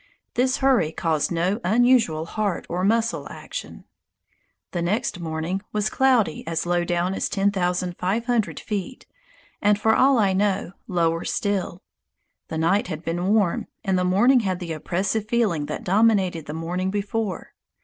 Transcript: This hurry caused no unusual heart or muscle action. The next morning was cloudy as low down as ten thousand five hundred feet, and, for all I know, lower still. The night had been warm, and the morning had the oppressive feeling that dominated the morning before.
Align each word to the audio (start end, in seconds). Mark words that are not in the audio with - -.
This 0.33 0.57
hurry 0.57 0.91
caused 0.91 1.31
no 1.31 1.59
unusual 1.63 2.25
heart 2.25 2.65
or 2.67 2.83
muscle 2.83 3.27
action. 3.29 3.83
The 4.71 4.81
next 4.81 5.19
morning 5.19 5.61
was 5.71 5.91
cloudy 5.91 6.43
as 6.47 6.65
low 6.65 6.83
down 6.83 7.13
as 7.13 7.29
ten 7.29 7.51
thousand 7.51 7.95
five 7.99 8.25
hundred 8.25 8.59
feet, 8.59 9.05
and, 9.61 9.79
for 9.79 9.95
all 9.95 10.17
I 10.17 10.33
know, 10.33 10.71
lower 10.87 11.23
still. 11.23 11.83
The 12.47 12.57
night 12.57 12.87
had 12.87 13.05
been 13.05 13.31
warm, 13.31 13.67
and 13.83 13.95
the 13.95 14.03
morning 14.03 14.39
had 14.39 14.57
the 14.59 14.73
oppressive 14.73 15.27
feeling 15.27 15.67
that 15.67 15.83
dominated 15.83 16.47
the 16.47 16.55
morning 16.55 16.89
before. 16.89 17.53